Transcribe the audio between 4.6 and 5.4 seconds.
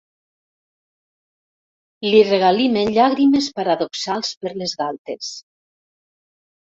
les galtes.